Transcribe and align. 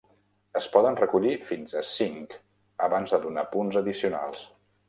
Es 0.59 0.67
poden 0.75 0.97
recollir 1.01 1.33
fins 1.51 1.77
a 1.81 1.85
cinc 1.91 2.35
abans 2.89 3.15
de 3.17 3.23
donar 3.27 3.47
punts 3.55 3.79
addicionals. 3.83 4.49